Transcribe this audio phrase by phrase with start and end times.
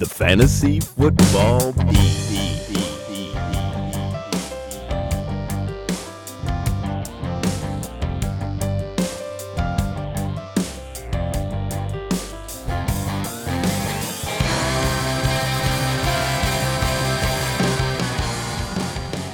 [0.00, 1.90] the Fantasy Football Beat.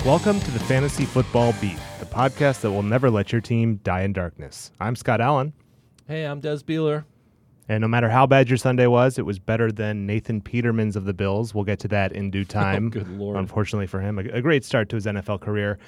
[0.04, 4.00] Welcome to the Fantasy Football Beat, the podcast that will never let your team die
[4.00, 4.72] in darkness.
[4.80, 5.52] I'm Scott Allen,
[6.08, 7.04] Hey, I'm Des Bieler.
[7.68, 11.04] And no matter how bad your Sunday was, it was better than Nathan Peterman's of
[11.04, 11.54] the Bills.
[11.54, 12.90] We'll get to that in due oh, time.
[12.90, 13.36] good lord.
[13.36, 15.78] Unfortunately for him, a, a great start to his NFL career.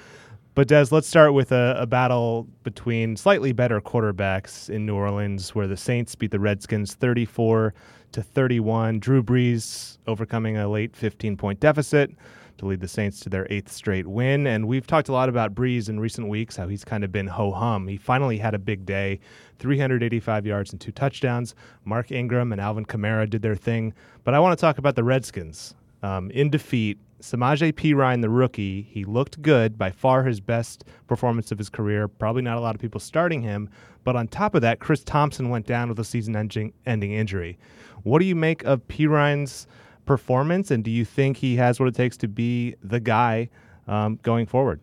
[0.54, 5.54] But Des, let's start with a, a battle between slightly better quarterbacks in New Orleans,
[5.54, 7.74] where the Saints beat the Redskins 34
[8.12, 9.00] to 31.
[9.00, 12.10] Drew Brees overcoming a late 15 point deficit
[12.58, 14.46] to lead the Saints to their eighth straight win.
[14.46, 17.26] And we've talked a lot about Brees in recent weeks, how he's kind of been
[17.26, 17.88] ho hum.
[17.88, 19.20] He finally had a big day
[19.58, 21.54] 385 yards and two touchdowns.
[21.84, 23.94] Mark Ingram and Alvin Kamara did their thing.
[24.24, 25.74] But I want to talk about the Redskins.
[26.02, 31.50] Um, in defeat, Samaje Perine, the rookie, he looked good, by far his best performance
[31.50, 32.06] of his career.
[32.06, 33.68] Probably not a lot of people starting him.
[34.04, 37.58] But on top of that, Chris Thompson went down with a season ending injury.
[38.02, 39.66] What do you make of Perine's
[40.06, 43.50] performance, and do you think he has what it takes to be the guy
[43.86, 44.80] um, going forward?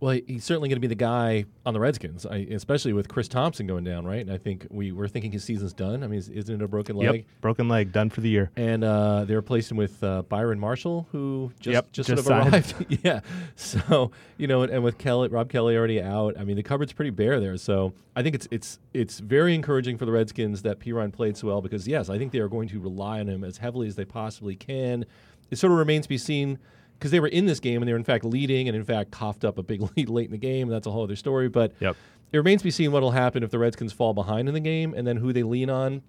[0.00, 3.28] Well, he's certainly going to be the guy on the Redskins, I, especially with Chris
[3.28, 4.20] Thompson going down, right?
[4.20, 6.02] And I think we were thinking his season's done.
[6.02, 7.14] I mean, isn't it a broken leg?
[7.14, 8.50] Yep, broken leg, done for the year.
[8.56, 12.40] And uh, they replaced him with uh, Byron Marshall, who just Yep, just, just sort
[12.40, 12.74] of arrived.
[13.04, 13.20] yeah.
[13.56, 16.38] So you know, and, and with Kelley, Rob Kelley already out.
[16.38, 17.58] I mean, the cupboard's pretty bare there.
[17.58, 21.48] So I think it's it's it's very encouraging for the Redskins that Perine played so
[21.48, 23.96] well because yes, I think they are going to rely on him as heavily as
[23.96, 25.04] they possibly can.
[25.50, 26.58] It sort of remains to be seen
[27.00, 29.10] because they were in this game and they were in fact leading and in fact
[29.10, 30.68] coughed up a big lead late in the game.
[30.68, 31.48] And that's a whole other story.
[31.48, 31.96] But Yep.
[32.32, 34.60] it remains to be seen what will happen if the Redskins fall behind in the
[34.60, 36.02] game and then who they lean on.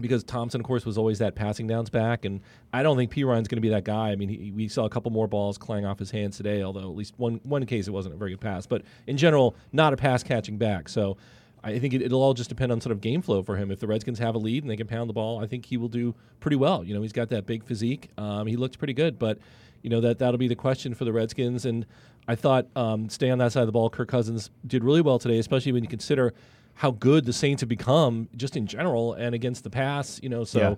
[0.00, 2.40] Because Thompson, of course, was always that passing downs back, and
[2.72, 4.10] I don't think Perine's going to be that guy.
[4.12, 6.82] I mean, he, we saw a couple more balls clang off his hands today, although
[6.88, 8.66] at least one one case it wasn't a very good pass.
[8.66, 10.88] But in general, not a pass catching back.
[10.88, 11.16] So
[11.64, 13.72] I think it, it'll all just depend on sort of game flow for him.
[13.72, 15.76] If the Redskins have a lead and they can pound the ball, I think he
[15.76, 16.84] will do pretty well.
[16.84, 18.10] You know, he's got that big physique.
[18.16, 19.38] Um, he looked pretty good, but
[19.82, 21.64] you know that that'll be the question for the Redskins.
[21.64, 21.86] And
[22.28, 23.90] I thought um, stay on that side of the ball.
[23.90, 26.32] Kirk Cousins did really well today, especially when you consider
[26.74, 30.20] how good the Saints have become just in general and against the pass.
[30.22, 30.74] You know, so Yeah.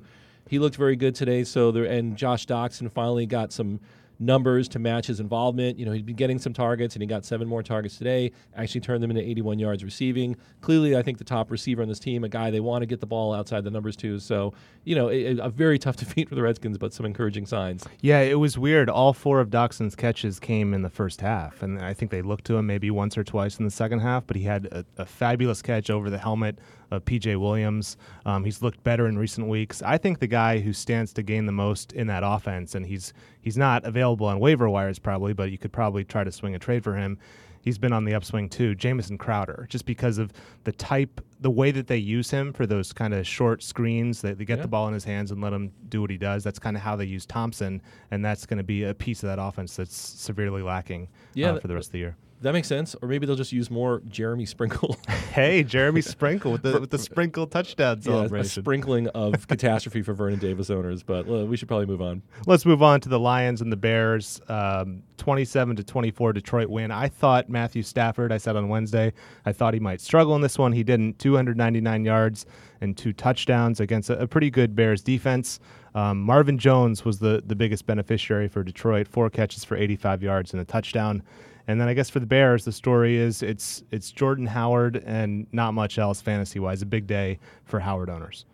[0.49, 1.45] he looked very good today.
[1.45, 3.81] So there and Josh Doctson finally got some
[4.25, 5.79] numbers to match his involvement.
[5.79, 8.33] You know, he'd been getting some targets and he got seven more targets today.
[8.57, 10.37] Actually turned them into 81 yards receiving.
[10.61, 13.01] Clearly, I think the top receiver on this team, a guy they want to get
[13.01, 14.19] the ball outside the numbers to.
[14.19, 17.85] So, you know, a, very tough defeat for the Redskins, but some encouraging signs.
[18.01, 18.89] Yeah, it was weird.
[18.89, 22.45] All four of Doctson's catches came in the first half, and I think they looked
[22.47, 24.27] to him maybe once or twice in the second half.
[24.27, 26.59] But he had a, a fabulous catch over the helmet
[26.93, 27.97] of PJ Williams.
[28.27, 29.83] Um, he's looked better in recent weeks.
[29.83, 33.13] I think the guy who stands to gain the most in that offense, and he's
[33.41, 36.59] he's not available on waiver wires probably, but you could probably try to swing a
[36.59, 37.19] trade for him.
[37.63, 40.33] He's been on the upswing too, Jamison Crowder, just because of
[40.65, 44.21] the type, the way that they use him for those kind of short screens.
[44.21, 44.63] They, they get Yeah.
[44.63, 46.43] the ball in his hands and let him do what he does.
[46.43, 47.81] That's kind of how they use Thompson,
[48.11, 51.61] and that's going to be a piece of that offense that's severely lacking Yeah, uh,
[51.61, 52.17] for the rest of the year.
[52.43, 52.95] That makes sense.
[53.01, 54.97] Or maybe they'll just use more Jeremy Sprinkle.
[55.33, 60.13] Hey, Jeremy Sprinkle with the with the sprinkle touchdown yeah, a sprinkling of catastrophe for
[60.13, 61.03] Vernon Davis owners.
[61.03, 62.21] But uh, we should probably move on.
[62.47, 64.43] Let's move on to the Lions and the Bears.
[64.49, 66.91] Um, 27 to 24 Detroit win.
[66.91, 69.15] I thought Matthew Stafford, I said on Wednesday,
[69.47, 70.73] I thought he might struggle in this one.
[70.73, 71.19] He didn't.
[71.19, 72.45] 299 yards
[72.83, 75.61] and two touchdowns against a, a pretty good Bears defense.
[75.95, 80.53] Um, Marvin Jones was the, the biggest beneficiary for Detroit, four catches for 85 yards
[80.53, 81.23] and a touchdown.
[81.69, 85.47] And then I guess for the Bears, the story is it's it's Jordan Howard and
[85.53, 86.83] not much else fantasy wise.
[86.83, 88.45] A big day for Howard owners.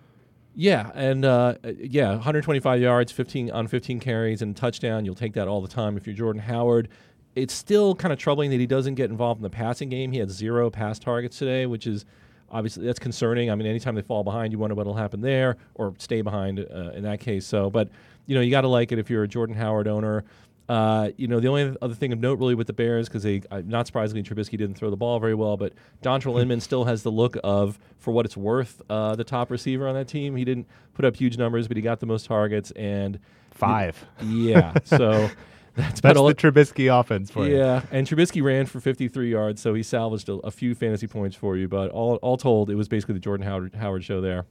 [0.55, 5.05] Yeah, and uh, yeah, 125 yards, 15 on 15 carries, and touchdown.
[5.05, 6.89] You'll take that all the time if you're Jordan Howard.
[7.37, 10.11] It's still kind of troubling that he doesn't get involved in the passing game.
[10.11, 12.05] He had zero pass targets today, which is
[12.51, 13.51] obviously that's concerning.
[13.51, 16.91] I mean, anytime they fall behind, you wonder what'll happen there, or stay behind uh,
[16.91, 17.47] in that case.
[17.47, 17.89] So, but
[18.27, 20.25] you know, you got to like it if you're a Jordan Howard owner.
[20.69, 23.41] Uh, you know, the only other thing of note really with the Bears, because they,
[23.51, 25.73] uh, not surprisingly, Trubisky didn't throw the ball very well, but
[26.03, 29.89] Dontrelle Inman still has the look of, for what it's worth, uh, the top receiver
[29.89, 30.37] on that team.
[30.37, 33.19] He didn't put up huge numbers, but he got the most targets, and
[33.51, 34.05] Five.
[34.23, 35.31] yeah, so
[35.79, 37.57] that's, That's the Trubisky offense for you.
[37.57, 41.37] Yeah, and Trubisky ran for 53 yards, so he salvaged a, a few fantasy points
[41.37, 41.69] for you.
[41.69, 44.45] But all, all told, it was basically the Jordan Howard, Howard show there.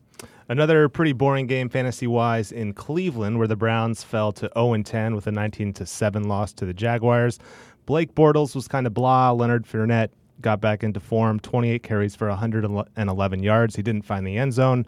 [0.47, 5.15] Another pretty boring game fantasy wise in Cleveland, where the Browns fell to 0 10
[5.15, 7.39] with a 19 7 loss to the Jaguars.
[7.85, 9.31] Blake Bortles was kind of blah.
[9.31, 10.09] Leonard Fournette
[10.39, 13.75] got back into form, 28 carries for 111 yards.
[13.75, 14.85] He didn't find the end zone.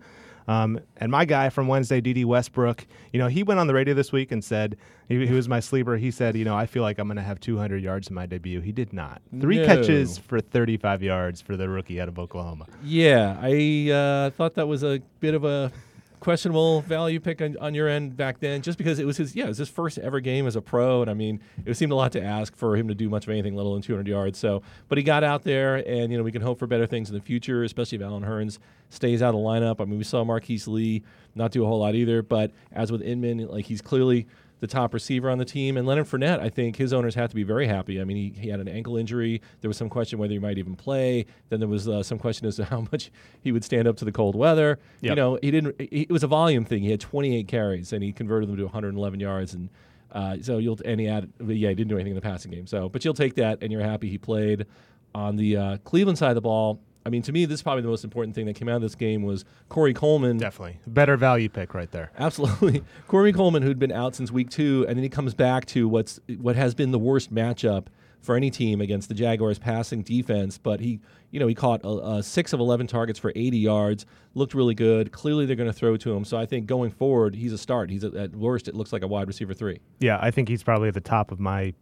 [0.49, 3.93] Um, and my guy from Wednesday, Dede Westbrook, you know, he went on the radio
[3.93, 5.95] this week and said he, he was my sleeper.
[5.95, 8.25] He said, you know, I feel like I'm going to have 200 yards in my
[8.25, 8.59] debut.
[8.59, 9.21] He did not.
[9.39, 9.65] Three No.
[9.67, 12.65] catches for 35 yards for the rookie out of Oklahoma.
[12.83, 15.71] Yeah, I uh, thought that was a bit of a
[16.19, 19.45] questionable value pick on, on your end back then, just because it was his yeah,
[19.45, 21.95] it was his first ever game as a pro, and I mean, it seemed a
[21.95, 24.37] lot to ask for him to do much of anything, let alone 200 yards.
[24.37, 27.09] So, but he got out there, and you know we can hope for better things
[27.09, 29.81] in the future, especially if Allen Hurns stays out of the lineup.
[29.81, 31.03] I mean, we saw Marquise Lee
[31.35, 34.27] not do a whole lot either, but as with Inman, like he's clearly
[34.59, 35.77] the top receiver on the team.
[35.77, 37.99] And Leonard Fournette, I think his owners have to be very happy.
[38.01, 39.41] I mean, he, he had an ankle injury.
[39.61, 41.25] There was some question whether he might even play.
[41.49, 43.11] Then there was uh, some question as to how much
[43.41, 44.79] he would stand up to the cold weather.
[45.11, 45.79] You know, he didn't.
[45.79, 46.83] He, it was a volume thing.
[46.83, 49.53] He had 28 carries and he converted them to 111 yards.
[49.53, 49.69] And
[50.11, 52.67] uh, so you'll and he had yeah he didn't do anything in the passing game.
[52.67, 54.65] So but you'll take that and you're happy he played
[55.13, 56.81] on the uh, Cleveland side of the ball.
[57.05, 58.81] I mean, to me, this is probably the most important thing that came out of
[58.81, 60.37] this game was Corey Coleman.
[60.37, 60.79] Definitely.
[60.85, 62.11] Better value pick right there.
[62.17, 62.83] Absolutely.
[63.07, 66.19] Corey Coleman, who'd been out since week two, and then he comes back to what's
[66.39, 67.87] what has been the worst matchup
[68.21, 70.57] for any team against the Jaguars passing defense.
[70.57, 70.99] But he,
[71.31, 74.75] you know, he caught uh, uh, six of 11 targets for 80 yards, looked really
[74.75, 75.11] good.
[75.11, 76.25] Clearly, they're going to throw to him.
[76.25, 77.89] So I think going forward, he's a start.
[77.89, 79.79] He's a, at worst, it looks like a wide receiver three.
[79.99, 81.73] Yeah, I think he's probably at the top of my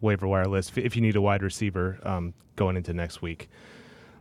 [0.00, 3.48] waiver wire list if you need a wide receiver um, going into next week.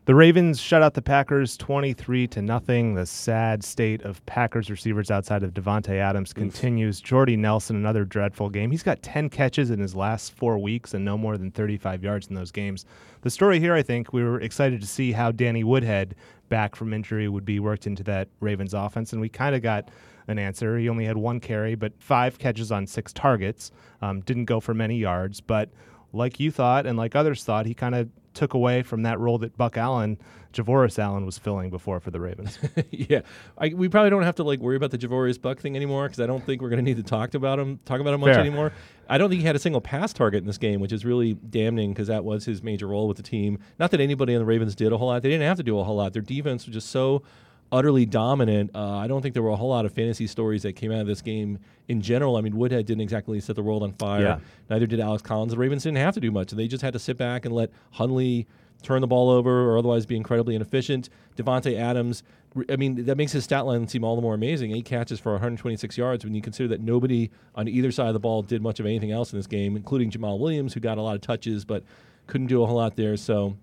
[0.06, 2.94] The Ravens shut out the Packers 23 to nothing.
[2.94, 7.00] The sad state of Packers receivers outside of Davante Adams continues.
[7.00, 8.70] Jordy Nelson, another dreadful game.
[8.70, 12.28] He's got 10 catches in his last four weeks and no more than 35 yards
[12.28, 12.86] in those games.
[13.22, 16.16] The story here, I think, we were excited to see how Danny Woodhead,
[16.50, 19.88] back from injury, would be worked into that Ravens offense, and we kind of got
[20.28, 20.78] an answer.
[20.78, 23.72] He only had one carry, but five catches on six targets.
[24.02, 25.70] Um, didn't go for many yards, but
[26.12, 29.38] like you thought and like others thought, he kind of took away from that role
[29.40, 30.18] that Buck Allen,
[30.54, 32.60] Javorius Allen, was filling before for the Ravens.
[32.92, 33.22] yeah,
[33.58, 36.20] I, we probably don't have to like worry about the Javorius Buck thing anymore because
[36.20, 38.34] I don't think we're going to need to talk about him talk about him much
[38.34, 38.40] Fair.
[38.40, 38.72] anymore.
[39.10, 41.34] I don't think he had a single pass target in this game, which is really
[41.34, 43.60] damning because that was his major role with the team.
[43.80, 45.80] Not that anybody on the Ravens did a whole lot; they didn't have to do
[45.80, 46.14] a whole lot.
[46.14, 47.24] Their defense was just so
[47.74, 48.72] utterly dominant.
[48.76, 51.02] Uh, I don't think there were a whole lot of fantasy stories that came out
[51.02, 52.38] of this game in general.
[52.38, 54.22] I mean, Woodhead didn't exactly set the world on fire.
[54.22, 54.40] Yeah.
[54.70, 55.52] Neither did Alex Collins.
[55.52, 57.54] The Ravens didn't have to do much, and they just had to sit back and
[57.54, 58.48] let Hundley
[58.84, 61.10] turn the ball over or otherwise be incredibly inefficient.
[61.36, 62.22] Davante Adams,
[62.70, 64.72] I mean, that makes his stat line seem all the more amazing.
[64.72, 68.20] Eight catches for 126 yards when you consider that nobody on either side of the
[68.20, 71.02] ball did much of anything else in this game, including Jamaal Williams, who got a
[71.02, 71.84] lot of touches but
[72.28, 73.18] couldn't do a whole lot there.
[73.18, 73.58] So,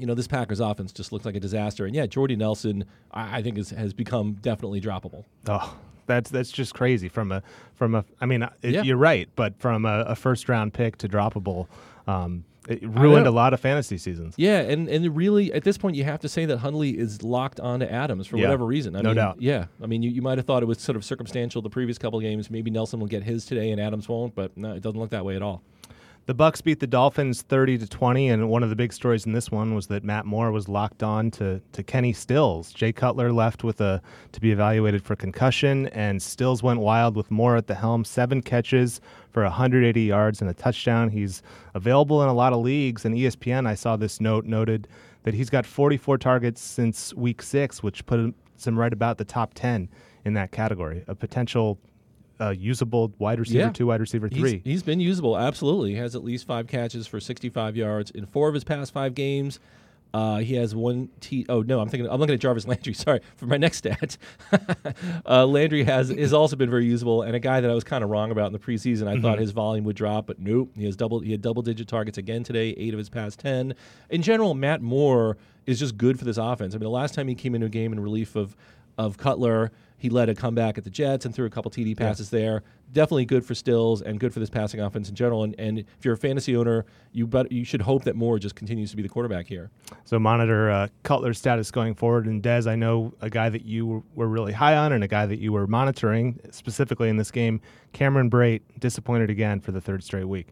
[0.00, 1.86] you know, this Packers offense just looks like a disaster.
[1.86, 5.24] And yeah, Jordy Nelson, I, I think, is, has become definitely droppable.
[5.48, 5.76] oh,
[6.06, 7.08] that's that's just crazy.
[7.08, 7.42] From a
[7.74, 8.82] from a, I mean, it, Yeah.
[8.82, 11.66] you're right, but from a, a first round pick to droppable,
[12.08, 14.34] um, it ruined a lot of fantasy seasons.
[14.36, 17.58] Yeah, and, and really, at this point, you have to say that Hundley is locked
[17.58, 18.94] onto Adams for Yeah, whatever reason.
[18.96, 19.40] I no mean, doubt.
[19.40, 21.96] Yeah, I mean, you, you might have thought it was sort of circumstantial the previous
[21.96, 22.50] couple of games.
[22.50, 25.24] Maybe Nelson will get his today and Adams won't, but no, it doesn't look that
[25.24, 25.62] way at all.
[26.30, 29.32] The Bucs beat the Dolphins 30 to 20 and one of the big stories in
[29.32, 32.72] this one was that Matt Moore was locked on to to Kenny Stills.
[32.72, 34.00] Jay Cutler left with a
[34.30, 38.42] to be evaluated for concussion and Stills went wild with Moore at the helm, 7
[38.42, 39.00] catches
[39.32, 41.08] for 180 yards and a touchdown.
[41.08, 41.42] He's
[41.74, 44.86] available in a lot of leagues and ESPN I saw this note noted
[45.24, 49.50] that he's got 44 targets since week 6, which puts him right about the top
[49.54, 49.88] 10
[50.24, 51.02] in that category.
[51.08, 51.80] A potential
[52.40, 53.70] uh, usable wide receiver Yeah.
[53.70, 54.52] 2, wide receiver 3.
[54.52, 55.90] He's, he's been usable, absolutely.
[55.90, 59.14] He has at least five catches for 65 yards in four of his past five
[59.14, 59.60] games.
[60.12, 61.46] Uh, he has one T.
[61.48, 62.10] Oh no, I'm thinking.
[62.10, 62.94] I'm looking at Jarvis Landry.
[62.94, 64.16] Sorry for my next stat.
[65.26, 68.02] uh, Landry has has also been very usable, and a guy that I was kind
[68.02, 69.06] of wrong about in the preseason.
[69.06, 70.70] I thought his volume would drop, but nope.
[70.76, 71.20] He has double.
[71.20, 72.70] He had double digit targets again today.
[72.70, 73.74] Eight of his past ten.
[74.08, 75.36] In general, Matt Moore
[75.66, 76.74] is just good for this offense.
[76.74, 78.56] I mean, the last time he came into a game in relief of
[78.98, 79.70] of Cutler.
[80.00, 82.62] He led a comeback at the Jets and threw a couple TD passes there.
[82.92, 85.44] Definitely good for Stills and good for this passing offense in general.
[85.44, 88.54] And, and if you're a fantasy owner, you bet, you should hope that Moore just
[88.56, 89.70] continues to be the quarterback here.
[90.06, 92.24] So monitor uh, Cutler's status going forward.
[92.26, 95.08] And Des, I know a guy that you were- were really high on and a
[95.08, 97.60] guy that you were monitoring specifically in this game.
[97.92, 100.48] Cameron Brate disappointed again for the third straight week.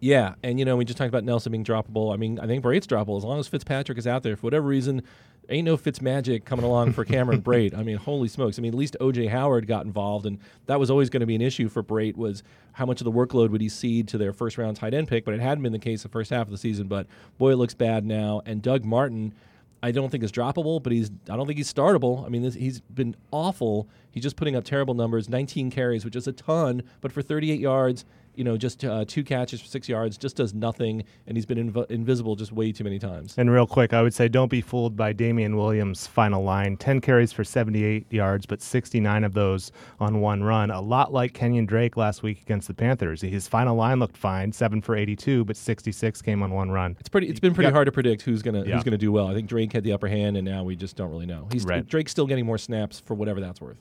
[0.00, 2.12] Yeah, and you know we just talked about Nelson being droppable.
[2.12, 4.66] I mean, I think Brate's droppable as long as Fitzpatrick is out there for whatever
[4.66, 5.02] reason.
[5.48, 7.76] Ain't no Fitz magic coming along for Cameron Brate.
[7.76, 8.58] I mean, holy smokes!
[8.58, 11.34] I mean, at least OJ Howard got involved, and that was always going to be
[11.34, 14.32] an issue for Brate was how much of the workload would he cede to their
[14.32, 15.24] first round tight end pick.
[15.24, 16.88] But it hadn't been the case the first half of the season.
[16.88, 17.06] But
[17.38, 18.42] boy, it looks bad now.
[18.46, 19.34] And Doug Martin.
[19.82, 22.24] I don't think is droppable, but he's I don't think he's startable.
[22.24, 23.86] I mean, this, he's been awful.
[24.12, 25.28] He's just putting up terrible numbers.
[25.28, 29.22] 19 carries, which is a ton, but for 38 yards you know, just uh, two
[29.24, 32.84] catches for six yards, just does nothing, and he's been inv- invisible just way too
[32.84, 33.34] many times.
[33.38, 37.00] And real quick, I would say don't be fooled by Damien Williams' final line 10
[37.00, 40.70] carries for 78 yards, but 69 of those on one run.
[40.70, 43.20] A lot like Kenyan Drake last week against the Panthers.
[43.20, 46.96] His final line looked fine 7 for 82, but 66 came on one run.
[47.00, 47.28] It's pretty.
[47.28, 48.74] It's been pretty hard to predict who's gonna Yeah.
[48.74, 49.26] who's gonna do well.
[49.28, 51.48] I think Drake had the upper hand, and now we just don't really know.
[51.52, 51.86] He's Right.
[51.86, 53.78] Drake's still getting more snaps for whatever that's worth.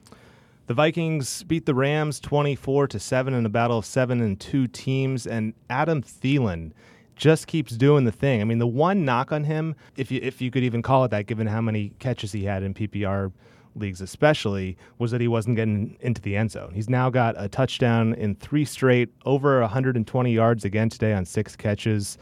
[0.66, 4.68] The Vikings beat the Rams 24 to 7 in a battle of 7 and 2
[4.68, 6.72] teams and Adam Thielen
[7.18, 8.40] just keeps doing the thing.
[8.40, 11.12] I mean, the one knock on him, if you if you could even call it
[11.12, 13.34] that given how many catches he had in PPR
[13.76, 16.72] leagues especially, was that he wasn't getting into the end zone.
[16.74, 21.56] He's now got a touchdown in 3 straight, over 120 yards again today on 6
[21.58, 22.18] catches.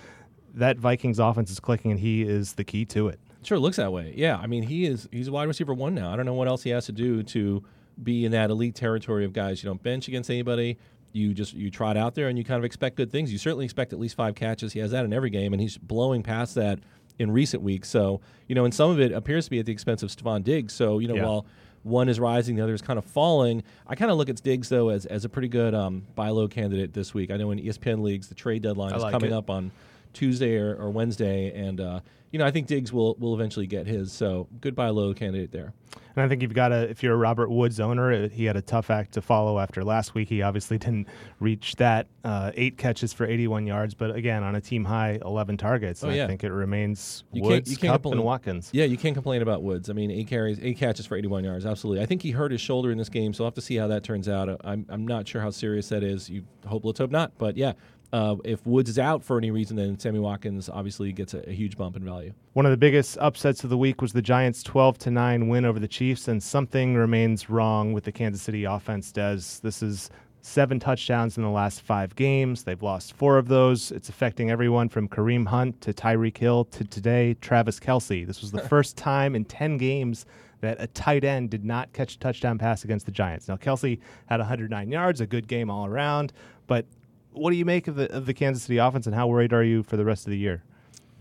[0.55, 3.19] That Vikings offense is clicking and he is the key to it.
[3.43, 4.15] Sure, looks that way.
[4.17, 5.07] Yeah, I mean he is.
[5.12, 6.12] He's a wide receiver one now.
[6.12, 7.63] I don't know what else he has to do to
[8.03, 10.77] be in that elite territory of guys you don't bench against anybody.
[11.13, 13.31] You just you trot out there and you kind of expect good things.
[13.31, 14.74] You certainly expect at least five catches.
[14.74, 16.79] He has that in every game, and he's blowing past that
[17.20, 17.89] in recent weeks.
[17.89, 20.43] So you know, and some of it appears to be at the expense of Stefon
[20.43, 20.74] Diggs.
[20.74, 21.25] So you know, Yeah.
[21.25, 21.46] while
[21.84, 23.63] one is rising, the other is kind of falling.
[23.88, 26.48] I kind of look at Diggs though as, as a pretty good um, buy low
[26.48, 27.29] candidate this week.
[27.31, 29.36] I know in ESPN leagues the trade deadline I is like coming it.
[29.36, 29.72] up on
[30.13, 32.00] Tuesday or, or Wednesday, and uh,
[32.32, 34.12] you know I think Diggs will will eventually get his.
[34.12, 35.74] So good buy low candidate there.
[36.13, 38.58] And I think you've got to, if you're a Robert Woods owner, uh, he had
[38.58, 40.27] a tough act to follow after last week.
[40.27, 41.08] He obviously didn't
[41.39, 45.56] reach that uh, eight catches for 81 yards, but again, on a team high, 11
[45.56, 46.03] targets.
[46.03, 46.25] Oh, yeah.
[46.25, 48.18] I think it remains You can't- Woods, you can't Kupp, complain.
[48.20, 48.70] and Watkins.
[48.74, 49.89] Yeah, you can't complain about Woods.
[49.89, 51.65] I mean, eight carries, eight catches for 81 yards.
[51.65, 52.03] Absolutely.
[52.03, 53.88] I think he hurt his shoulder in this game, so I'll have to see how
[53.88, 54.50] that turns out.
[54.65, 56.30] I'm, I'm not sure how serious that is.
[56.30, 57.38] You hope, let's hope not.
[57.38, 57.72] But yeah,
[58.13, 61.53] uh, if Woods is out for any reason, then Sammy Watkins obviously gets a, a
[61.53, 62.34] huge bump in value.
[62.53, 65.65] One of the biggest upsets of the week was the Giants' 12 to 9 win
[65.65, 69.12] over the Chiefs, and something remains wrong with the Kansas City offense.
[69.12, 70.10] Des, this is
[70.41, 72.63] seven touchdowns in the last five games.
[72.63, 73.91] They've lost four of those.
[73.91, 78.25] It's affecting everyone from Kareem Hunt to Tyreek Hill to today Travis Kelce.
[78.25, 80.25] This was the first time in 10 games
[80.62, 83.48] that a tight end did not catch a touchdown pass against the Giants.
[83.48, 86.34] Now Kelce had 109 yards, a good game all around,
[86.68, 86.86] but
[87.33, 89.63] what do you make of the of the Kansas City offense, and how worried are
[89.63, 90.63] you for the rest of the year?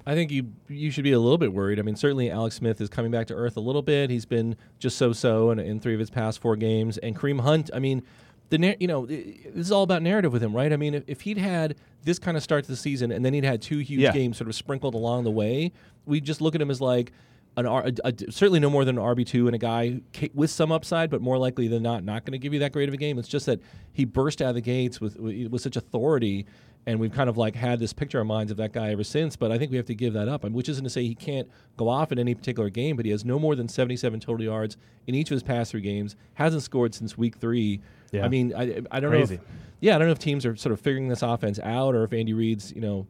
[0.07, 1.79] I think you you should be a little bit worried.
[1.79, 4.11] I mean, certainly Alex Smith is coming back to earth a little bit.
[4.11, 6.97] He's been just so-so in, in three of his past four games.
[6.99, 8.03] And Kareem Hunt, I mean,
[8.49, 10.73] the you know this is all about narrative with him, right?
[10.73, 13.35] I mean, if, if he'd had this kind of start to the season and then
[13.35, 14.13] he'd had two huge Yeah.
[14.13, 15.71] games sort of sprinkled along the way,
[16.07, 17.13] we just look at him as like
[17.57, 20.01] an R, a, a- certainly no more than an RB two and a guy
[20.35, 22.89] with some upside, but more likely than not not going to give you that great
[22.89, 23.19] of a game.
[23.19, 23.61] It's just that
[23.93, 26.47] he burst out of the gates with with, such authority
[26.87, 29.05] and we've kind of like had this picture in our minds of that guy ever
[29.05, 29.37] since.
[29.37, 31.03] But I think we have to give that up, I mean, which isn't to say
[31.03, 34.19] he can't go off in any particular game, but he has no more than 77
[34.21, 34.77] total yards
[35.07, 36.17] in each of his past three games.
[36.35, 37.81] Hasn't scored since week three.
[38.13, 38.25] Yeah.
[38.25, 39.37] I mean, I, I don't Crazy.
[39.37, 39.43] know.
[39.43, 39.49] If,
[39.81, 42.13] yeah, I don't know if teams are sort of figuring this offense out, or if
[42.13, 43.07] Andy Reid's, you know.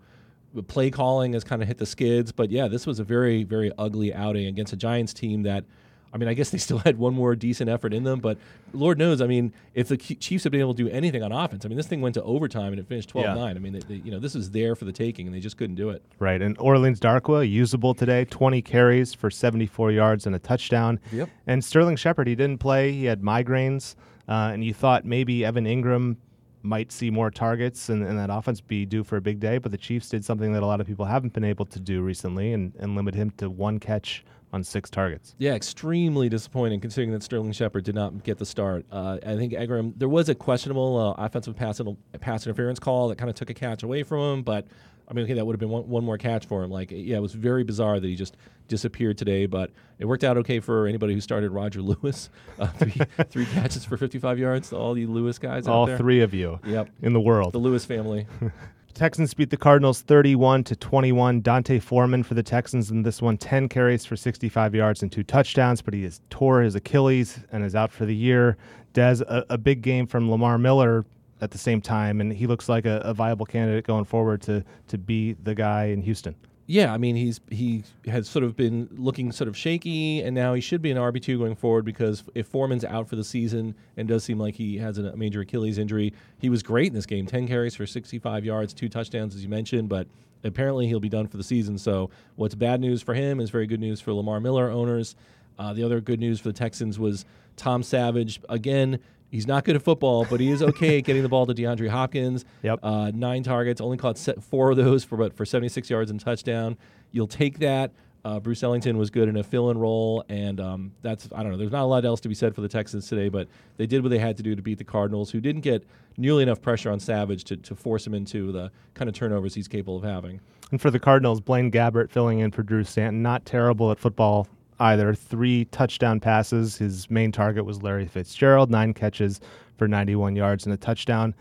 [0.67, 3.71] Play calling has kind of hit the skids, but yeah, this was a very, very
[3.79, 5.65] ugly outing against a Giants team that,
[6.13, 8.37] I mean, I guess they still had one more decent effort in them, but
[8.73, 11.65] Lord knows, I mean, if the Chiefs had been able to do anything on offense,
[11.65, 13.57] I mean, this thing went to overtime and it finished 12 9.
[13.57, 15.57] I mean, they, they, you know, this is there for the taking and they just
[15.57, 16.03] couldn't do it.
[16.19, 16.43] Right.
[16.43, 20.99] And Orleans Darkwa, usable today, 20 carries for 74 yards and a touchdown.
[21.13, 21.29] Yep.
[21.47, 22.93] And Sterling Shepard, he didn't play.
[22.93, 23.95] He had migraines.
[24.29, 26.17] Uh, and you thought maybe Evan Engram
[26.63, 29.59] might see more targets and, and that offense be due for a big day.
[29.59, 32.03] But the Chiefs did something that a lot of people haven't been able to do
[32.03, 35.35] recently and, and limit him to one catch on six targets.
[35.39, 38.85] Yeah, extremely disappointing considering that Sterling Shepard did not get the start.
[38.91, 41.81] Uh, I think Engram, there was a questionable uh, offensive pass,
[42.21, 44.67] pass interference call that kind of took a catch away from him, but
[45.11, 46.71] I mean, okay, that would have been one, one more catch for him.
[46.71, 48.37] Like, yeah, it was very bizarre that he just
[48.69, 52.31] disappeared today, but it worked out okay for anybody who started Roger Lewis.
[52.61, 52.95] Uh, three,
[53.29, 54.73] three catches for 55 yards.
[54.73, 56.91] All you Lewis guys out All three of you Yep.
[57.03, 57.53] in the world.
[57.53, 58.27] The Lewis family.
[58.95, 61.41] Texans beat the Cardinals 31 to 21.
[61.41, 65.23] D'Onta Foreman for the Texans in this one 10 carries for 65 yards and two
[65.23, 68.57] touchdowns, but he has tore his Achilles and is out for the year.
[68.93, 71.05] Des, a, a big game from Lamar Miller
[71.41, 74.65] at the same time, and he looks like a, a viable candidate going forward to
[74.89, 76.35] to be the guy in Houston.
[76.67, 80.55] Yeah, I mean he's he has sort of been looking sort of shaky, and now
[80.55, 83.75] he should be an RB two going forward because if Foreman's out for the season
[83.97, 87.07] and does seem like he has a major Achilles injury, he was great in this
[87.07, 87.27] game.
[87.27, 90.07] Ten carries for sixty five yards, two touchdowns as you mentioned, but
[90.45, 91.77] apparently he'll be done for the season.
[91.77, 95.17] So what's bad news for him is very good news for Lamar Miller owners.
[95.59, 97.25] Uh, the other good news for the Texans was
[97.57, 99.01] Tom Savage again.
[99.31, 101.89] He's not good at football, but he is okay at getting the ball to DeAndre
[101.89, 102.45] Hopkins.
[102.63, 102.81] Yep.
[102.83, 106.77] Uh, nine targets, only caught four of those for but for 76 yards and touchdown.
[107.13, 111.27] You'll take that Uh, Bruce Ellington was good in a fill-in role, and um, that's
[111.35, 111.57] I don't know.
[111.57, 114.03] There's not a lot else to be said for the Texans today, but they did
[114.03, 115.85] what they had to do to beat the Cardinals, who didn't get
[116.19, 119.69] nearly enough pressure on Savage to, to force him into the kind of turnovers he's
[119.69, 120.39] capable of having.
[120.71, 124.47] And for the Cardinals, Blaine Gabbert filling in for Drew Stanton, not terrible at football
[124.81, 125.15] either.
[125.15, 126.77] Three touchdown passes.
[126.77, 129.41] His main target was Larry Fitzgerald, nine catches
[129.77, 131.35] for 91 yards and a touchdown.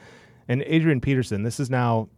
[0.47, 2.09] And Adrian Peterson, this is now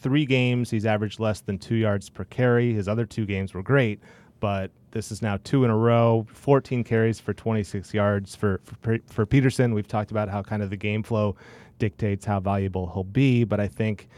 [0.00, 0.70] three games.
[0.70, 2.72] He's averaged less than two yards per carry.
[2.72, 4.00] His other two games were great,
[4.40, 6.26] but this is now two in a row.
[6.32, 9.74] 14 carries for 26 yards for, for for Peterson.
[9.74, 11.36] We've talked about how kind of the game flow
[11.78, 14.08] dictates how valuable he'll be, but I think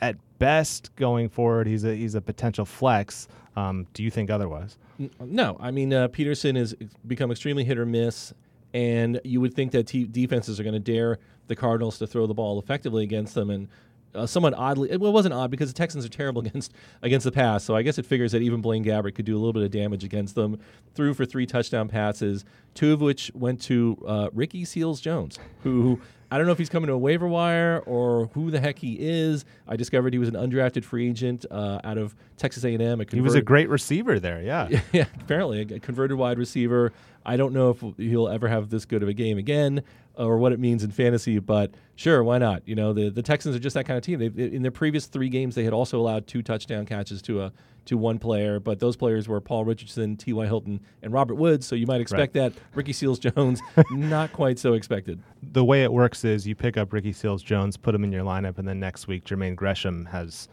[0.00, 3.28] at, best going forward, he's a he's a potential flex.
[3.56, 4.76] Um, do you think otherwise?
[5.20, 6.74] No, I mean uh, Peterson has
[7.06, 8.34] become extremely hit or miss,
[8.72, 12.34] and you would think that defenses are going to dare the Cardinals to throw the
[12.34, 13.68] ball effectively against them, and
[14.14, 16.72] uh, somewhat oddly, it, well, it wasn't odd because the Texans are terrible against
[17.02, 17.64] against the pass.
[17.64, 19.70] So I guess it figures that even Blaine Gabbert could do a little bit of
[19.70, 20.58] damage against them.
[20.94, 26.00] Threw for three touchdown passes, two of which went to uh, Ricky Seals Jones, who
[26.34, 28.96] I don't know if he's coming to a waiver wire or who the heck he
[28.98, 29.44] is.
[29.68, 33.00] I discovered he was an undrafted free agent uh, out of Texas A&M.
[33.08, 34.80] he was a great receiver there, yeah.
[34.92, 36.92] yeah, apparently a converted wide receiver.
[37.24, 39.82] I don't know if he'll ever have this good of a game again
[40.18, 42.62] uh, or what it means in fantasy, but sure, why not?
[42.66, 44.18] You know, the, the Texans are just that kind of team.
[44.18, 47.52] They in their previous three games, they had also allowed two touchdown catches to a
[47.86, 50.46] to one player, but those players were Paul Richardson, T.Y.
[50.46, 51.66] Hilton, and Robert Woods.
[51.66, 52.54] So you might expect right.
[52.54, 52.62] that.
[52.74, 55.22] Ricky Seals Jones, not quite so expected.
[55.42, 58.24] The way it works is you pick up Ricky Seals Jones, put him in your
[58.24, 60.48] lineup, and then next week Jermaine Gresham has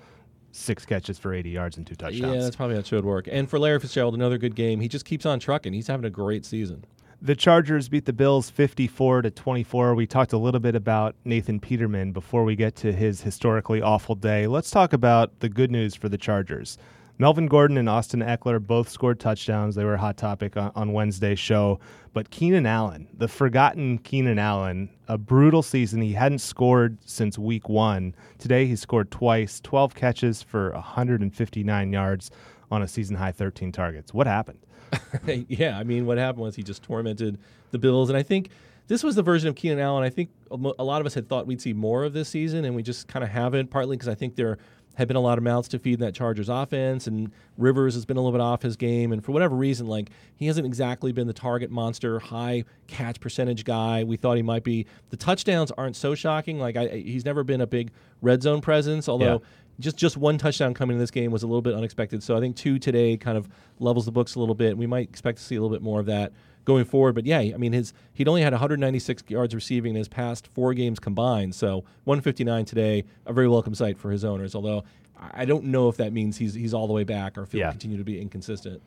[0.51, 2.36] six catches for 80 yards and two touchdowns.
[2.36, 3.27] Yeah, that's probably how it should work.
[3.31, 4.79] And for Larry Fitzgerald, another good game.
[4.79, 5.74] He just keeps on trucking.
[5.74, 6.86] He's having a great season.
[7.24, 9.93] The Chargers beat the Bills 54 to 24.
[9.93, 14.15] We talked a little bit about Nathan Peterman before we get to his historically awful
[14.15, 14.48] day.
[14.48, 16.79] Let's talk about the good news for the Chargers.
[17.18, 19.75] Melvin Gordon and Austin Ekeler both scored touchdowns.
[19.75, 21.80] They were a hot topic on, on Wednesday's show.
[22.13, 26.01] But Keenan Allen, the forgotten Keenan Allen, a brutal season.
[26.01, 28.15] He hadn't scored since week one.
[28.38, 32.32] Today he scored twice, 12 catches for 159 yards
[32.70, 34.13] on a season high 13 targets.
[34.13, 34.60] What happened?
[35.48, 37.38] yeah, I mean, what happened was he just tormented
[37.72, 38.50] the Bills, and I think
[38.88, 40.03] this was the version of Keenan Allen.
[40.03, 42.75] I think a lot of us had thought we'd see more of this season, and
[42.75, 43.70] we just kind of haven't.
[43.70, 44.58] Partly because I think there
[45.01, 48.05] had been a lot of mouths to feed in that Chargers offense, and Rivers has
[48.05, 51.11] been a little bit off his game, and for whatever reason, like he hasn't exactly
[51.11, 54.03] been the target monster, high catch percentage guy.
[54.03, 54.85] We thought he might be.
[55.09, 56.59] The touchdowns aren't so shocking.
[56.59, 59.33] Like I, he's never been a big red zone presence, although.
[59.33, 59.47] Yeah
[59.79, 62.21] just just one touchdown coming in this game was a little bit unexpected.
[62.21, 64.77] So I think two today kind of levels the books a little bit.
[64.77, 66.33] We might expect to see a little bit more of that
[66.65, 67.15] going forward.
[67.15, 70.74] But yeah, I mean his he'd only had 196 yards receiving in his past four
[70.74, 71.56] games combined.
[71.56, 74.56] So 159 today, a very welcome sight for his owners.
[74.56, 74.84] Although
[75.17, 77.60] I don't know if that means he's he's all the way back or if he'll
[77.60, 77.71] yeah.
[77.71, 78.82] continue to be inconsistent.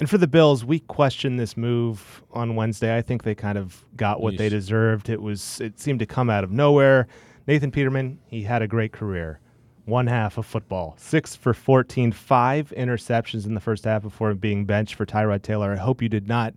[0.00, 2.96] And for the Bills, we questioned this move on Wednesday.
[2.96, 4.38] I think they kind of got what Yeesh.
[4.38, 5.08] they deserved.
[5.08, 7.06] It was it seemed to come out of nowhere.
[7.46, 9.38] Nathan Peterman, he had a great career
[9.84, 10.94] one half of football.
[10.98, 15.72] Six for 14, five interceptions in the first half before being benched for Tyrod Taylor.
[15.72, 16.54] I hope you did not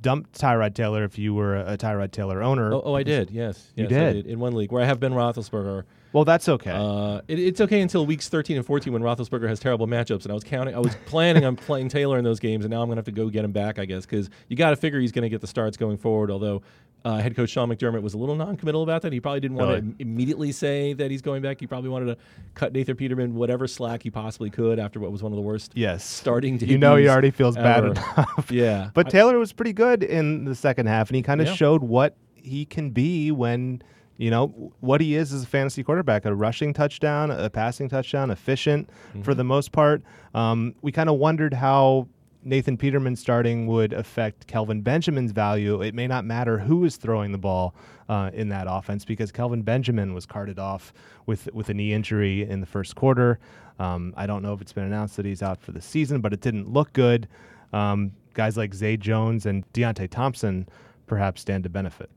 [0.00, 2.72] dump Tyrod Taylor if you were a, Tyrod Taylor owner.
[2.72, 3.30] Oh, oh I did.
[3.30, 4.12] Yes, you yes, did.
[4.12, 4.26] did.
[4.26, 5.84] in one league where I have Ben Roethlisberger.
[6.12, 6.72] Well, that's okay.
[6.72, 10.32] Uh, it, it's okay until weeks 13 and 14 when Roethlisberger has terrible matchups, and
[10.32, 10.74] I was counting.
[10.74, 13.12] I was planning on playing Taylor in those games, and now I'm gonna have to
[13.12, 15.46] go get him back, I guess, because you got to figure he's gonna get the
[15.46, 16.30] starts going forward.
[16.30, 16.62] Although
[17.04, 19.12] uh, head coach Sean McDermott was a little non-committal about that.
[19.12, 21.60] He probably didn't want to immediately say that he's going back.
[21.60, 22.16] He probably wanted to
[22.54, 25.72] cut Nathan Peterman whatever slack he possibly could after what was one of the worst
[25.74, 26.04] yes.
[26.04, 27.64] starting You know he already feels ever.
[27.64, 28.50] bad enough.
[28.50, 28.90] yeah.
[28.92, 31.54] But Taylor was pretty good in the second half, and he kind of yeah.
[31.54, 33.82] showed what he can be when
[34.20, 38.30] you know what he is as a fantasy quarterback a rushing touchdown a passing touchdown
[38.30, 39.22] efficient mm-hmm.
[39.22, 40.02] for the most part
[40.34, 42.06] um, we kind of wondered how
[42.42, 45.82] Nathan Peterman starting would affect Kelvin Benjamin's value.
[45.82, 47.74] It may not matter who is throwing the ball
[48.08, 50.92] uh, in that offense because Kelvin Benjamin was carted off
[51.26, 53.38] with with a knee injury in the first quarter.
[53.78, 56.32] Um, I don't know if it's been announced that he's out for the season, but
[56.32, 57.28] it didn't look good.
[57.74, 60.66] Um, guys like Zay Jones and Deonte Thompson
[61.06, 62.10] perhaps stand to benefit.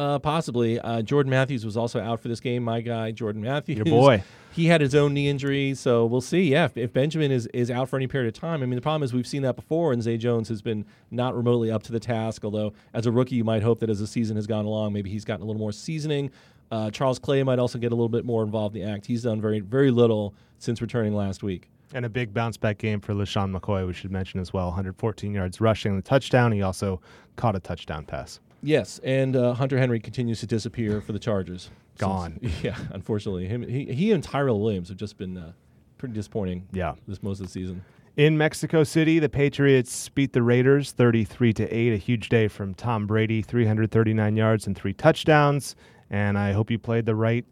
[0.00, 0.80] Uh, possibly.
[0.80, 2.62] Uh, Jordan Matthews was also out for this game.
[2.62, 3.76] My guy, Jordan Matthews.
[3.76, 4.22] Your boy.
[4.52, 6.42] He had his own knee injury, so we'll see.
[6.50, 8.80] Yeah, if, if, Benjamin is, is out for any period of time, I mean, the
[8.80, 11.92] problem is we've seen that before, and Zay Jones has been not remotely up to
[11.92, 12.44] the task.
[12.44, 15.08] Although, as a rookie, you might hope that as the season has gone along, maybe
[15.08, 16.32] he's gotten a little more seasoning.
[16.72, 19.06] Uh, Charles Clay might also get a little bit more involved in the act.
[19.06, 21.70] He's done very, very little since returning last week.
[21.94, 24.66] And a big bounce back game for LeSean McCoy, we should mention as well.
[24.66, 26.50] 114 yards rushing the touchdown.
[26.50, 27.00] He also
[27.36, 28.40] caught a touchdown pass.
[28.62, 31.70] Yes, and uh, Hunter Henry continues to disappear for the Chargers.
[31.98, 32.38] Gone.
[32.42, 35.52] Since, yeah, unfortunately, him he, he and Tyrell Williams have just been uh,
[35.98, 36.66] pretty disappointing.
[36.72, 37.84] Yeah, this most of the season.
[38.16, 41.92] In Mexico City, the Patriots beat the Raiders 33 to 8.
[41.92, 45.76] A huge day from Tom Brady, 339 yards and three touchdowns.
[46.10, 47.46] And I hope you played the right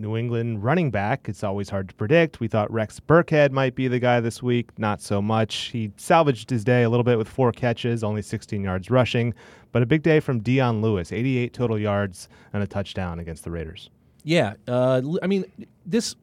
[0.00, 1.28] New England running back.
[1.28, 2.40] It's always hard to predict.
[2.40, 4.76] We thought Rex Burkhead might be the guy this week.
[4.78, 5.54] Not so much.
[5.72, 9.34] He salvaged his day a little bit with four catches, only 16 yards rushing.
[9.72, 13.50] But a big day from Dion Lewis, 88 total yards and a touchdown against the
[13.50, 13.90] Raiders.
[14.24, 15.44] Yeah, uh, I mean,
[15.86, 16.16] this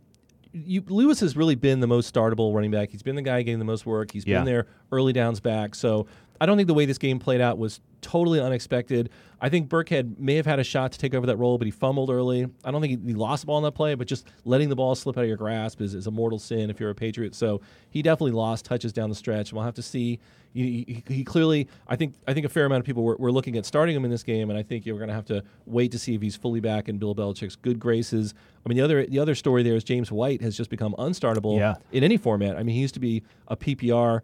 [0.53, 2.89] you, Lewis has really been the most startable running back.
[2.89, 4.11] He's been the guy getting the most work.
[4.11, 4.37] He's Yeah.
[4.39, 5.75] been there early downs back.
[5.75, 6.07] So
[6.39, 9.09] I don't think the way this game played out was totally unexpected.
[9.41, 11.71] I think Burkhead may have had a shot to take over that role, but he
[11.71, 12.47] fumbled early.
[12.63, 14.75] I don't think he, he lost the ball in that play, but just letting the
[14.75, 17.35] ball slip out of your grasp is, is a mortal sin if you're a Patriot.
[17.35, 19.51] So he definitely lost touches down the stretch.
[19.53, 20.19] We'll have to see.
[20.53, 23.31] He, he, he clearly, I think, I think a fair amount of people were, were
[23.31, 25.43] looking at starting him in this game, and I think you're going to have to
[25.67, 28.33] wait to see if he's fully back in Bill Belichick's good graces.
[28.65, 31.57] I mean, the other the other story there is James White has just become unstartable
[31.59, 31.75] Yeah.
[31.91, 32.57] in any format.
[32.57, 34.21] I mean, he used to be a PPR,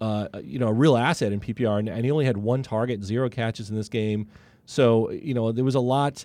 [0.00, 3.02] uh, you know, a real asset in PPR, and, and he only had one target,
[3.02, 4.28] zero catches in this game.
[4.66, 6.24] So you know, there was a lot.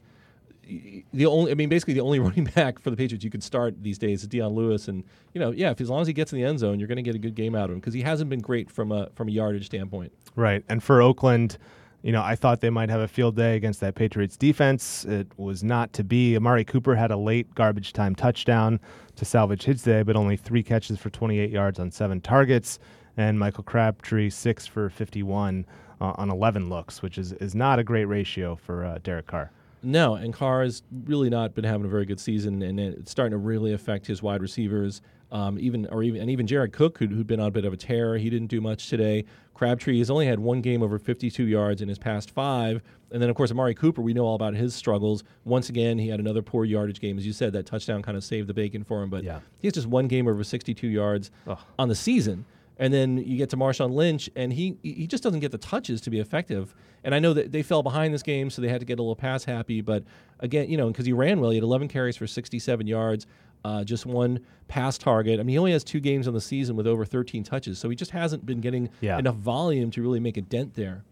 [0.65, 3.81] The only, I mean, basically the only running back for the Patriots you could start
[3.81, 6.31] these days is Dion Lewis, and you know, yeah, if as long as he gets
[6.31, 7.93] in the end zone, you're going to get a good game out of him because
[7.93, 10.11] he hasn't been great from a from a yardage standpoint.
[10.35, 10.63] Right.
[10.69, 11.57] And for Oakland,
[12.03, 15.05] you know, I thought they might have a field day against that Patriots defense.
[15.05, 16.35] It was not to be.
[16.35, 18.79] Amari Cooper had a late garbage time touchdown
[19.15, 22.77] to salvage his day, but only three catches for 28 yards on seven targets.
[23.17, 25.65] And Michael Crabtree, six for 51
[26.01, 29.51] uh, on 11 looks, which is, is not a great ratio for uh, Derek Carr.
[29.85, 33.31] No, and Carr has really not been having a very good season, and it's starting
[33.31, 35.01] to really affect his wide receivers.
[35.31, 37.73] Um, even or even and even Jared Cook, who'd, who'd been on a bit of
[37.73, 39.25] a tear, he didn't do much today.
[39.55, 43.31] Crabtree has only had one game over 52 yards in his past five, and then
[43.31, 45.23] of course Amari Cooper, we know all about his struggles.
[45.43, 47.51] Once again, he had another poor yardage game, as you said.
[47.53, 49.39] That touchdown kind of saved the bacon for him, but Yeah.
[49.57, 51.31] he has just one game over 62 yards
[51.79, 52.45] on the season.
[52.77, 56.01] And then you get to Marshawn Lynch, and he he just doesn't get the touches
[56.01, 56.73] to be effective.
[57.03, 59.01] And I know that they fell behind this game, so they had to get a
[59.01, 59.81] little pass happy.
[59.81, 60.03] But
[60.39, 63.27] again, you know, because he ran well, he had 11 carries for 67 yards,
[63.65, 65.39] uh, just one pass target.
[65.39, 67.89] I mean, he only has two games on the season with over 13 touches, so
[67.89, 69.19] he just hasn't been getting Yeah.
[69.19, 71.03] enough volume to really make a dent there.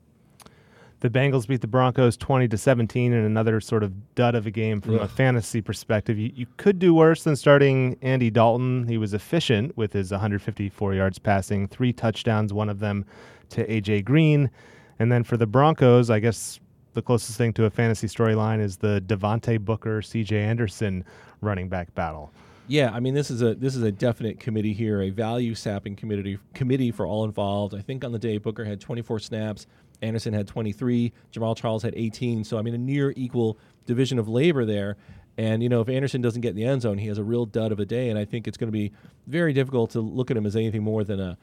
[1.01, 4.51] The Bengals beat the Broncos 20 to 17 in another sort of dud of a
[4.51, 6.19] game from a fantasy perspective.
[6.19, 8.87] You, you could do worse than starting Andy Dalton.
[8.87, 13.03] He was efficient with his 154 yards passing, three touchdowns, one of them
[13.49, 14.51] to AJ Green.
[14.99, 16.59] And then for the Broncos, I guess
[16.93, 21.03] the closest thing to a fantasy storyline is the Devontae Booker CJ Anderson
[21.41, 22.31] running back battle.
[22.67, 25.95] Yeah, I mean this is a this is a definite committee here, a value sapping
[25.95, 27.73] committee committee for all involved.
[27.73, 29.67] I think on the day Booker had 24 snaps,
[30.01, 32.43] Anderson had 23, Jamaal Charles had 18.
[32.43, 34.97] So I mean a near equal division of labor there.
[35.37, 37.45] And you know if Anderson doesn't get in the end zone, he has a real
[37.45, 38.09] dud of a day.
[38.09, 38.91] And I think it's going to be
[39.27, 41.37] very difficult to look at him as anything more than a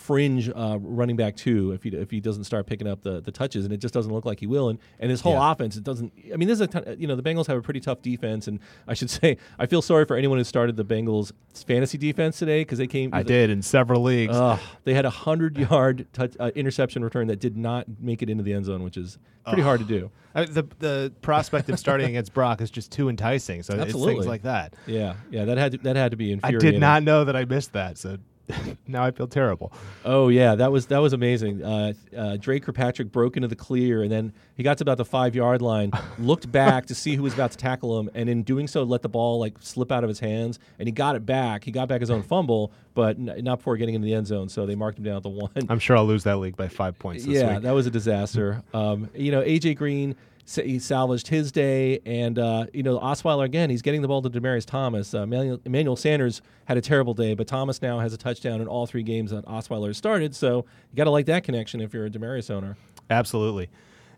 [0.00, 3.30] fringe uh, running back two if he if he doesn't start picking up the, the
[3.30, 5.52] touches and it just doesn't look like he will and and his whole Yeah.
[5.52, 7.62] offense it doesn't I mean this is a ton, you know the Bengals have a
[7.62, 10.84] pretty tough defense and I should say I feel sorry for anyone who started the
[10.84, 11.32] Bengals
[11.66, 14.34] fantasy defense today because they came I did in several leagues.
[14.34, 18.30] Ugh, they had a hundred yard touch, uh, interception return that did not make it
[18.30, 21.78] into the end zone which is pretty hard to do I the the prospect of
[21.78, 23.62] starting against Brock is just too enticing.
[23.64, 24.74] So it's things like that.
[24.86, 27.34] yeah yeah that had to, that had to be infuriating I did not know that
[27.36, 27.98] I missed that.
[27.98, 28.18] So
[28.86, 29.72] now I feel terrible.
[30.04, 31.62] Oh yeah, that was that was amazing.
[31.62, 35.04] Uh, uh, Dre Kirkpatrick broke into the clear, and then he got to about the
[35.04, 38.42] five yard line, looked back to see who was about to tackle him, and in
[38.42, 41.24] doing so, let the ball like slip out of his hands, and he got it
[41.24, 41.64] back.
[41.64, 44.48] He got back his own fumble, but n- not before getting into the end zone.
[44.48, 45.50] So they marked him down at the one.
[45.68, 47.62] I'm sure I'll lose that league by five points this yeah, week.
[47.62, 48.62] that was a disaster.
[48.74, 50.16] Um, you know, AJ Green.
[50.56, 53.70] He salvaged his day, and uh, you know Osweiler again.
[53.70, 55.14] He's getting the ball to Demaryius Thomas.
[55.14, 58.66] Uh, Emmanuel, Emmanuel Sanders had a terrible day, but Thomas now has a touchdown in
[58.66, 60.34] all three games that Osweiler started.
[60.34, 62.76] So you got to like that connection if you're a Demaryius owner.
[63.10, 63.68] Absolutely.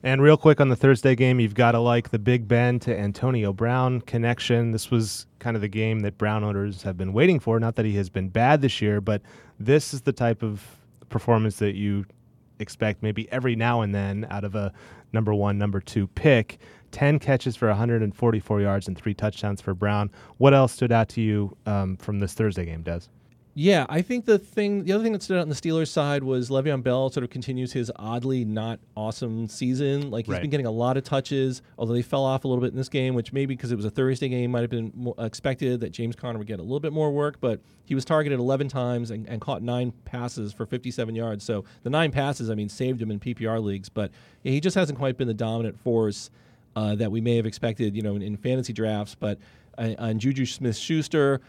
[0.05, 2.99] And real quick on the Thursday game, you've got to like the Big Ben to
[2.99, 4.73] Antonio Brown connection.
[4.73, 7.61] This was kind of the game that Brown owners have been waiting for.
[7.61, 9.23] Not that he has been bad this year, but
[9.61, 10.61] this is the type of
[11.09, 12.05] performance that you
[12.59, 14.73] expect maybe every now and then out of a
[15.13, 16.59] number one, number two pick.
[16.93, 20.11] 10 catches for 144 yards and three touchdowns for Brown.
[20.37, 23.01] What else stood out to you um, from this Thursday game, Des?
[23.55, 26.25] Yeah, I think the thing, the other thing that stood out on the Steelers side
[26.25, 30.11] was Le'Veon Bell sort of continues his oddly not awesome season.
[30.11, 30.41] Like he's Right.
[30.41, 32.89] been getting a lot of touches, although they fell off a little bit in this
[32.89, 36.17] game, which maybe because it was a Thursday game might have been expected that James
[36.17, 37.41] Conner would get a little bit more work.
[37.43, 41.45] But he was targeted 11 times and, and caught nine passes for 57 yards.
[41.45, 43.91] So the nine passes, I mean, saved him in PPR leagues.
[43.91, 44.13] But
[44.45, 46.31] yeah, he just hasn't quite been the dominant force
[46.75, 49.15] uh, that we may have expected, you know, in, in fantasy drafts.
[49.15, 49.39] But
[49.77, 51.43] uh, on Juju Smith-Schuster.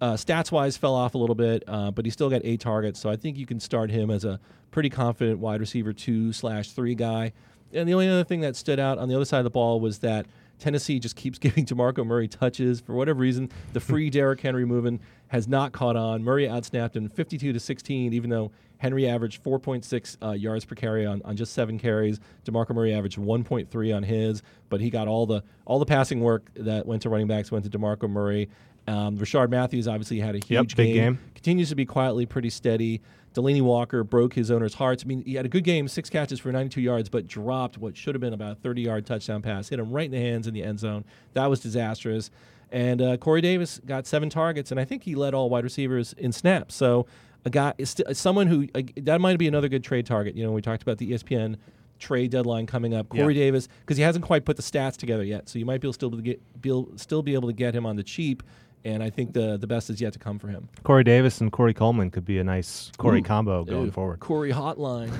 [0.00, 2.98] Uh, stats wise, fell off a little bit, uh, but he still got eight targets.
[2.98, 6.70] So I think you can start him as a pretty confident wide receiver two slash
[6.72, 7.32] three guy.
[7.72, 9.80] And the only other thing that stood out on the other side of the ball
[9.80, 10.26] was that
[10.58, 13.50] Tennessee just keeps giving DeMarco Murray touches for whatever reason.
[13.72, 16.24] The free Derrick Henry movement has not caught on.
[16.24, 21.04] Murray outsnapped him 52 to 16, even though Henry averaged 4.6 uh, yards per carry
[21.04, 22.20] on, on just seven carries.
[22.44, 26.48] DeMarco Murray averaged 1.3 on his, but he got all the all the passing work
[26.54, 28.48] that went to running backs went to DeMarco Murray.
[28.88, 31.18] Um, Rishard Matthews obviously had a huge Yep, big game.
[31.34, 33.00] Continues to be quietly pretty steady.
[33.34, 35.04] Delanie Walker broke his owner's hearts.
[35.04, 37.96] I mean, he had a good game, six catches for 92 yards, but dropped what
[37.96, 39.68] should have been about a 30 yard touchdown pass.
[39.68, 41.04] Hit him right in the hands in the end zone.
[41.34, 42.30] That was disastrous.
[42.72, 46.14] And uh, Corey Davis got seven targets, and I think he led all wide receivers
[46.14, 46.74] in snaps.
[46.74, 47.06] So,
[47.44, 50.34] a guy, someone who uh, that might be another good trade target.
[50.34, 51.56] You know, we talked about the ESPN
[51.98, 53.08] trade deadline coming up.
[53.08, 53.44] Corey Yeah.
[53.44, 55.92] Davis, because he hasn't quite put the stats together yet, so you might be able
[55.94, 58.42] still to get be, able- still be able to get him on the cheap.
[58.84, 60.68] And I think the the best is yet to come for him.
[60.84, 63.24] Corey Davis and Corey Coleman could be a nice Corey Ooh.
[63.24, 64.20] combo going forward.
[64.20, 65.12] Corey Hotline.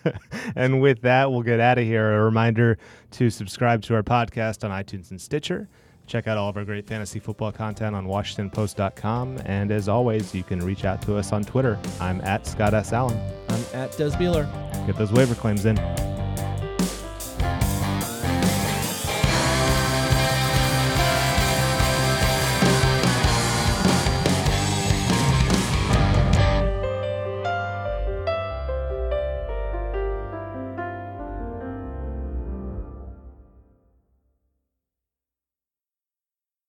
[0.56, 2.18] and with that, we'll get out of here.
[2.18, 2.78] A reminder
[3.12, 5.68] to subscribe to our podcast on iTunes and Stitcher.
[6.06, 9.42] Check out all of our great fantasy football content on WashingtonPost.com.
[9.44, 11.78] And as always, you can reach out to us on Twitter.
[12.00, 12.94] I'm at Scott S.
[12.94, 13.20] Allen.
[13.50, 14.46] I'm at Des Bieler.
[14.86, 15.76] Get those waiver claims in.